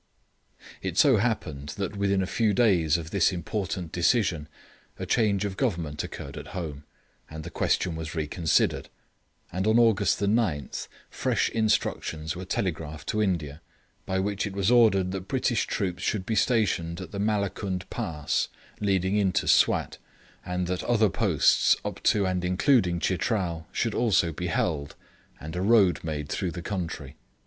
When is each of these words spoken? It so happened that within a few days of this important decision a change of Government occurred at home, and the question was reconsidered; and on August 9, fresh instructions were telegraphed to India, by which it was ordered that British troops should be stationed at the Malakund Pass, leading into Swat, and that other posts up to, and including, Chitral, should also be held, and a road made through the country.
It 0.81 0.97
so 0.97 1.17
happened 1.17 1.75
that 1.77 1.95
within 1.95 2.23
a 2.23 2.25
few 2.25 2.55
days 2.55 2.97
of 2.97 3.11
this 3.11 3.31
important 3.31 3.91
decision 3.91 4.47
a 4.97 5.05
change 5.05 5.45
of 5.45 5.57
Government 5.57 6.03
occurred 6.03 6.37
at 6.37 6.57
home, 6.57 6.85
and 7.29 7.43
the 7.43 7.51
question 7.51 7.95
was 7.95 8.15
reconsidered; 8.15 8.89
and 9.53 9.67
on 9.67 9.77
August 9.77 10.19
9, 10.19 10.69
fresh 11.11 11.49
instructions 11.49 12.35
were 12.35 12.45
telegraphed 12.45 13.09
to 13.09 13.21
India, 13.21 13.61
by 14.07 14.17
which 14.17 14.47
it 14.47 14.53
was 14.55 14.71
ordered 14.71 15.11
that 15.11 15.27
British 15.27 15.67
troops 15.67 16.01
should 16.01 16.25
be 16.25 16.33
stationed 16.33 16.99
at 16.99 17.11
the 17.11 17.19
Malakund 17.19 17.87
Pass, 17.91 18.47
leading 18.79 19.15
into 19.17 19.47
Swat, 19.47 19.99
and 20.43 20.65
that 20.65 20.83
other 20.85 21.11
posts 21.11 21.75
up 21.85 22.01
to, 22.01 22.25
and 22.25 22.43
including, 22.43 22.99
Chitral, 22.99 23.67
should 23.71 23.93
also 23.93 24.31
be 24.33 24.47
held, 24.47 24.95
and 25.39 25.55
a 25.55 25.61
road 25.61 26.03
made 26.03 26.27
through 26.27 26.49
the 26.49 26.63
country. 26.63 27.17